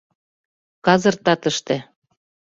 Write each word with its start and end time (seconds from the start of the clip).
—Казыр 0.85 1.15
татыште. 1.25 1.77